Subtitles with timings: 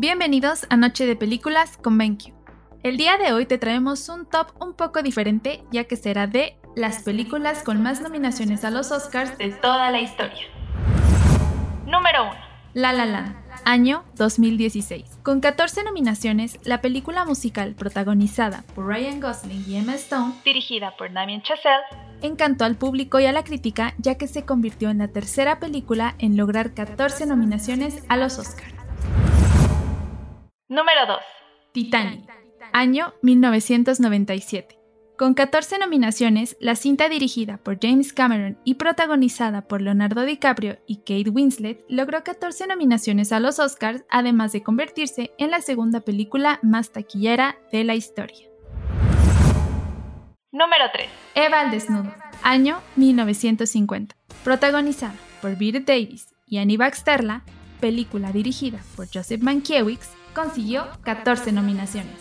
[0.00, 2.32] Bienvenidos a Noche de Películas con BenQ.
[2.84, 6.56] El día de hoy te traemos un top un poco diferente ya que será de
[6.76, 10.46] las películas con más nominaciones a los Oscars de toda la historia.
[11.84, 12.32] Número 1.
[12.74, 13.34] La La Land,
[13.64, 15.18] año 2016.
[15.24, 21.12] Con 14 nominaciones, la película musical protagonizada por Ryan Gosling y Emma Stone, dirigida por
[21.12, 21.82] Damien Chazelle,
[22.22, 26.14] encantó al público y a la crítica ya que se convirtió en la tercera película
[26.20, 28.77] en lograr 14 nominaciones a los Oscars.
[30.78, 31.18] Número 2.
[31.72, 32.30] Titanic,
[32.72, 34.78] año 1997.
[35.18, 40.98] Con 14 nominaciones, la cinta dirigida por James Cameron y protagonizada por Leonardo DiCaprio y
[40.98, 46.60] Kate Winslet logró 14 nominaciones a los Oscars, además de convertirse en la segunda película
[46.62, 48.46] más taquillera de la historia.
[50.52, 51.08] Número 3.
[51.34, 54.14] Eva al desnudo, año 1950.
[54.44, 57.42] Protagonizada por Bette Davis y Annie Baxterla,
[57.80, 62.14] película dirigida por Joseph Mankiewicz, consiguió 14 nominaciones.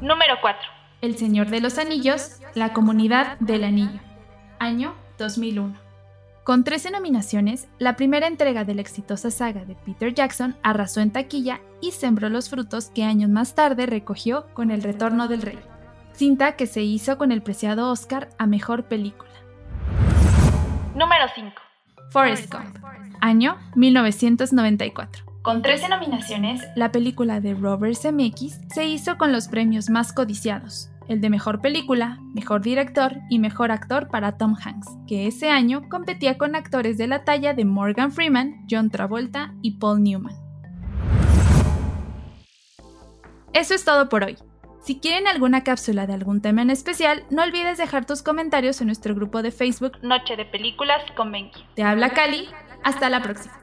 [0.00, 0.60] Número 4.
[1.00, 3.98] El Señor de los Anillos, La Comunidad del Anillo,
[4.60, 5.74] año 2001.
[6.44, 11.10] Con 13 nominaciones, la primera entrega de la exitosa saga de Peter Jackson arrasó en
[11.10, 15.58] taquilla y sembró los frutos que años más tarde recogió con El Retorno del Rey,
[16.12, 19.32] cinta que se hizo con el preciado Oscar a Mejor Película.
[20.94, 21.50] Número 5.
[22.12, 22.78] Forrest Gump,
[23.20, 25.31] año 1994.
[25.42, 30.88] Con 13 nominaciones, la película de Robert Zemeckis se hizo con los premios más codiciados,
[31.08, 35.88] el de Mejor Película, Mejor Director y Mejor Actor para Tom Hanks, que ese año
[35.88, 40.36] competía con actores de la talla de Morgan Freeman, John Travolta y Paul Newman.
[43.52, 44.38] Eso es todo por hoy.
[44.84, 48.86] Si quieren alguna cápsula de algún tema en especial, no olvides dejar tus comentarios en
[48.86, 51.64] nuestro grupo de Facebook Noche de Películas con Benki.
[51.74, 52.48] Te habla Cali,
[52.84, 53.62] hasta la próxima.